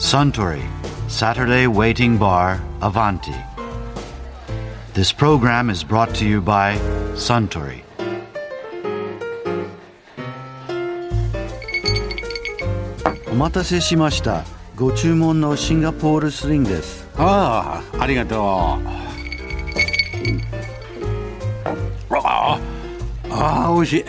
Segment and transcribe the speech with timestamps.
[0.00, 0.62] Suntory
[1.08, 3.34] Saturday Waiting Bar Avanti.
[4.94, 6.78] This program is brought to you by
[7.14, 7.84] Suntory.
[13.30, 14.44] お待たせしました。
[14.74, 17.06] ご注文のシンガポールスリングです。
[17.18, 18.38] ああありがとう
[22.16, 22.58] ああ
[23.28, 24.04] ああ美味しい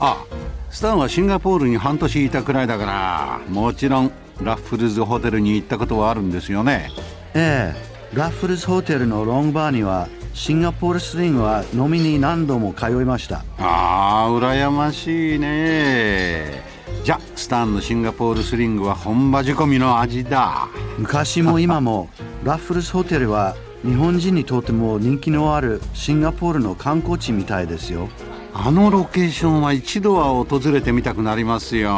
[0.00, 0.24] あ
[0.70, 4.12] スタンはシンガポールに半年いたくらいだからもちろん
[4.44, 6.90] ラッフルズホテルに行ったことはあるんですよね。
[7.34, 13.44] ええ、ラッフルズホテルのロングバーにはシンガポールスリングは飲みに何度も通いました。
[13.58, 16.62] ああ羨ましいね。
[17.04, 20.68] じゃスタンのシンガポールスリングは本場仕込みの味だ。
[20.98, 22.08] 昔も今も
[22.44, 28.08] ラッフルズホテルは日本人にとっても人気のあるシンガポールの観光地みたいですよ
[28.54, 31.90] あのロケーションは一度は訪れてみたくなりますよ、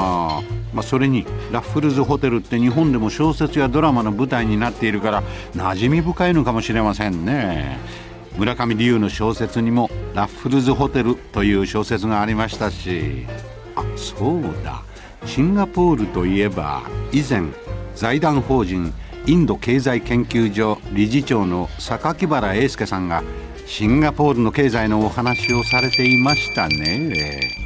[0.72, 5.22] まあ、それにラッフルズホテルって日本でも小説やドラマの舞台になっているから
[5.54, 7.78] 馴染み深いのかもしれませんね。
[8.36, 13.26] 村上龍の小説にも「ラッフルズホテル」という小説がありましたし。
[13.76, 14.82] あそうだ。
[15.26, 17.44] シンガポールといえば以前
[17.94, 18.92] 財団法人
[19.26, 23.22] インド経済研究所理事長の榊原英介さんが
[23.66, 27.64] シンガポールの経済のお話をされていましたね。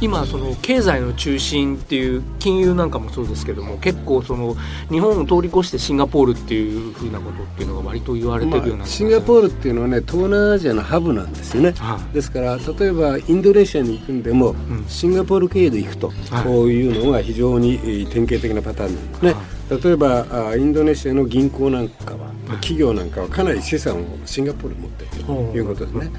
[0.00, 4.56] 今その経済の中心っていう金融なんかもそうですけども結構その
[4.88, 12.14] 日本を通り越してシンガポールっていうふうなことっていうのが割と言われてるような、まあ、シンガポールっていうのはね東南アジアのハブなんですよね、はい。
[12.14, 14.86] ですから例えばインドネシアに行くんでも、ん。
[14.88, 16.44] シンガポール経由で行くと、はい。
[16.44, 19.34] こういうのが非常にえー典型的なパターンなんですね、
[19.70, 26.10] 例えばあインドネシアの銀行なんかは企業なんかはかなり資産をシンガポールに持っているということですね。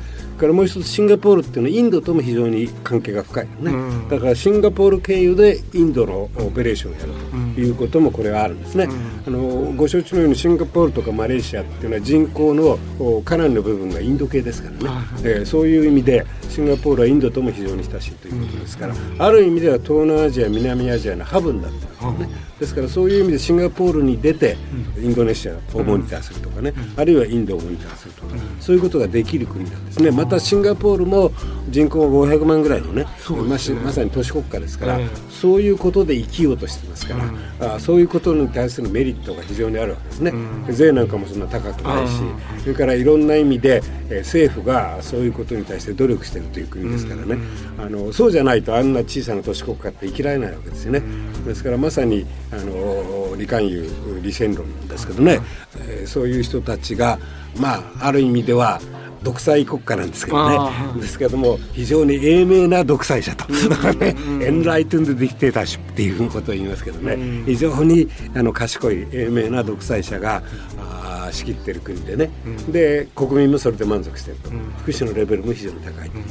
[0.41, 3.47] それからもう一つシンガポールっていうのはインドとも非常に関係が深い。
[3.61, 4.09] のね、うん。
[4.09, 7.11] だからシンガポール経由でインドのオペレーションをやる
[7.53, 8.89] ということもこれはあるんですね、
[9.27, 9.39] あの
[9.75, 24.55] ご承知のようにシンガポールとかマレーシアっていうのは人口のおかなりの部分がインド系ですからね、えーそういう意味でシンガポールはインドとも非常に親しいということですから、ある意味では東南アジア南アジアのハブになってるんですね、ですからそういう意味でシンガポールに出て
[24.95, 30.11] インドネシアをモニターするとかね、あるいはインドをモニターするとか、そういうことができる国なんですね。
[30.11, 31.31] またシンガポールも
[31.69, 33.07] 人口が500万ぐらいのね
[33.47, 35.07] まさに都市国家ですから、ええ。
[35.31, 37.15] そういうことで生きようとしてますか
[37.59, 40.33] ら、あそういうことに対するメリットが非常にあるわけですね、
[40.69, 42.13] 税なんかもそんな高くないし、
[42.61, 47.37] それからいろんな意味で、えー政府がそういうことに対して努力しているという国ですからね、
[47.79, 51.01] あのそうじゃないとあんな小さな都市国家って生きられないわけですよね、
[51.45, 53.87] ですからまさにあの李貫友
[54.17, 55.39] 李先論なんですけどね、
[55.77, 57.19] えーそういう人たちが
[57.57, 58.81] まあある意味では
[59.23, 63.45] 独裁国家なんですけどねあですけども非常に英明な独裁者と、
[63.99, 70.41] ね、エンライトンド・ディクテーターシップっていうことを言いますけどね、非常にあの賢い英明な独裁者が
[70.79, 72.29] あー仕切ってる国でね、
[72.69, 74.49] で国民もそれで満足してると、
[74.81, 76.23] 福祉のレベルも非常に高いという、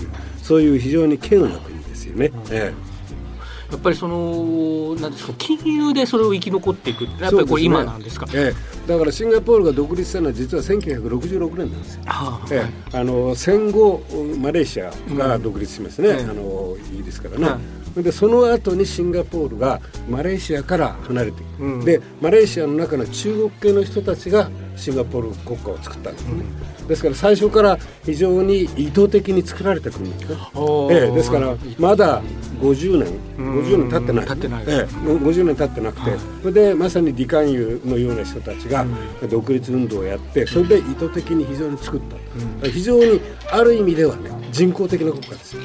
[0.42, 2.32] そういう非常に稀有な国ですよね。
[2.50, 2.99] ええ
[3.70, 8.26] やっぱりそのなんですか金融でそれを生き残っていくやっぱりこれ今なんですか？
[8.34, 12.02] ええ、だからシンガポールが独立したのは実は1966年なんですよ。
[12.06, 14.02] はあええ、あの戦後
[14.38, 16.30] マレーシアが独立しますね、うん。
[16.30, 17.58] あのいいですからね、は
[17.96, 21.84] でその後にシンガポールがマレーシアから離れていく、うん。
[21.84, 26.44] でマレーシアの中の中国系の人たちがシンガポール国家を作ったんですね、
[26.88, 30.36] ですから最初から非常に意図的に作られた国ですね、
[30.90, 32.22] ええ、ですからまだ
[32.60, 33.08] 50年。
[33.38, 33.60] うん。
[33.62, 34.26] 50年経ってない。
[34.26, 34.64] 経ってない。
[34.66, 36.10] ええ、50年経ってなくて、
[36.42, 38.86] それでまさに李貫友のような人たちが
[39.28, 42.00] 独立運動をやってそれで意図的に非常に作っ
[42.60, 45.62] た、非常にある意味ではね人工的な国家ですよ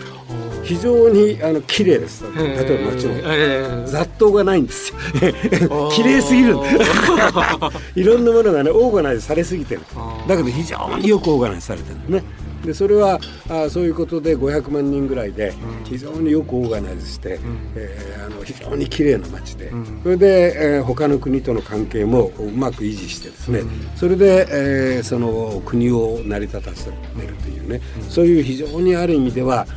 [0.66, 2.24] 非常にあの綺麗です。
[2.36, 4.98] 例えば街も、ええ雑踏がないんですよ。
[5.94, 6.56] 綺麗すぎる
[7.96, 9.82] いろんなものがねオーガナイズされすぎてる。
[10.28, 12.24] だけど非常によくオーガナイズされてるのね。
[12.66, 15.54] でそれはあそういうことで500万人ぐらいで
[15.84, 17.40] 非常によくオーガナイズして、
[17.76, 19.72] えーあの非常に綺麗な街で、
[20.04, 23.62] それで、えー他の国との関係もうまく維持してですね、
[23.96, 26.96] それで、えーその国を成り立たせてる
[27.44, 29.68] というね、そういう非常にある意味では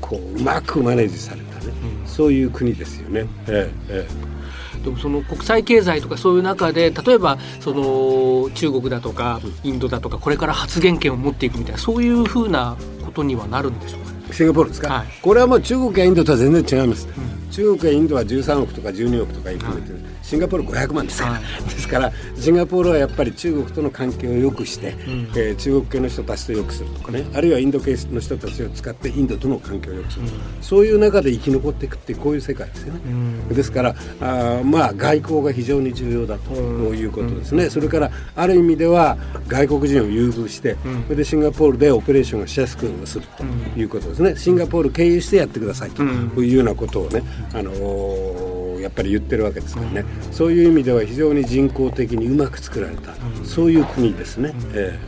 [0.00, 1.72] こううまくマネージされたね、
[2.06, 3.26] そういう国ですよね。
[3.48, 4.82] ええええ。
[4.84, 14.18] でもその国際経済とかそういう中で例えばその中国だとかインドだとかこれから発言権を持っていくみたいなそういうふうなことにはなるんでしょうかね。
[14.32, 15.06] シンガポールですか、はい。
[15.20, 17.08] これはもう中国やインドとは全然違います、
[17.50, 20.02] 中国やインドは13億とか12億とか含めて、はい。
[20.22, 27.24] シンガポール500万ですから、はい、 ですからシンガポールはやっぱり中国との関係を良くして、うん、えー、中国系の人たちと良くするとかね。
[27.32, 30.30] あるいはインド系の人たちを使ってインドとの関係を良くする、うん、
[30.60, 39.16] そういう中で生き残っていくっていうこういう世界ですよね、うん、ですからあまあ外交が非常に重要だということですね、それからある意味では
[39.46, 43.44] 外国人を優遇して、それでシンガポールでオペレーションがしやすくすると
[43.78, 44.36] いうことですね。
[44.36, 54.52] シンガポール経由してやってくださいというようなことをね、あのーやっぱり言ってるわけですからね、うん、そういう意味では非常に人工的にうまく作られた、うん、そういう国ですね。
[54.72, 54.98] え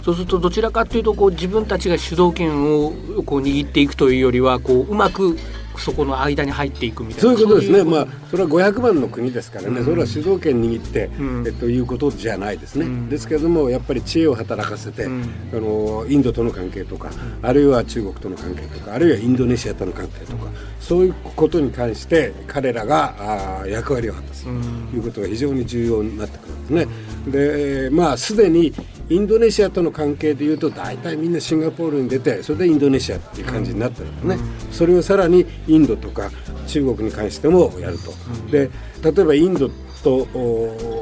[0.00, 2.92] ー、そうするとどちらかというとこう自分たちが主導権を
[3.26, 5.36] こう握っていくというよりはこううまく
[5.78, 7.36] そこの間に入っていくみたいな。
[7.36, 7.84] そういうことですね。
[7.84, 15.08] まあそれは500万の国ですからね、うん、それは主導権握って、うん、えっということじゃないですね、うん、ですけれどもやっぱり知恵を働かせて、あ
[15.52, 17.10] のインドとの関係とか、
[17.42, 24.44] あるいは中国との関係とかあるいはインドネシアとの関係とかそういうことに関して彼らがあ役割を果たす。
[24.44, 24.50] と
[24.96, 26.86] いうことが非常に重要になってくるんですね。
[27.26, 28.72] でまあすでに
[29.10, 34.38] インドネシアとの関係でいうと大体みんなシンガポールに出てそれでインドネシアっていう感じになってるんですね、
[34.70, 36.30] それをさらにインドとか
[36.66, 38.12] 中国に関してもやると、
[38.50, 38.70] で
[39.02, 39.70] 例えばインド
[40.02, 40.26] と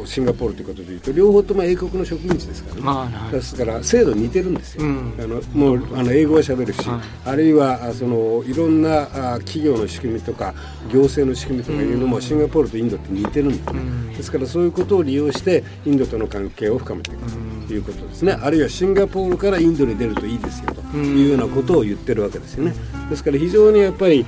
[0.06, 9.06] シンガポールということでいうと両方とも英国の植民地ですからね、まあ、ですから制度似てるんですよ、うん、あのもうあの英語はしゃべるし、はい、あるいはそのいろんな
[9.40, 10.54] 企業の仕組みとか
[10.90, 17.30] 行政の仕組みとかいうのもシンガポールとインドって似てるんですね、うん、ですからそういうことを利用してインドとの関係を深めていく。
[17.30, 22.74] ということですね、あるいはシンガポールからインドに出るといいですよというようなことを言ってるわけですよね。
[23.10, 24.24] ですから非常にやっぱり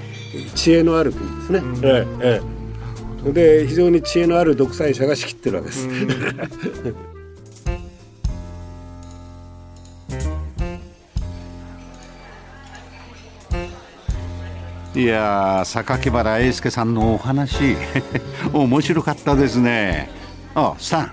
[0.54, 2.42] 知恵のある国ですね、えええ
[3.26, 3.32] え。
[3.32, 5.88] で非常に知恵のある独裁者が仕切ってるわけです。
[14.96, 17.76] いや榊原英介さんのお話
[18.52, 20.10] 面白かったですね。
[20.56, 21.12] あさん